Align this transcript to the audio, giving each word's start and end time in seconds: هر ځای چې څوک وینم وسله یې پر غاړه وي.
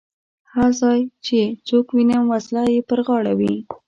هر 0.53 0.69
ځای 0.81 0.99
چې 1.25 1.39
څوک 1.67 1.85
وینم 1.91 2.23
وسله 2.33 2.63
یې 2.75 2.81
پر 2.89 2.99
غاړه 3.07 3.33
وي. 3.39 3.55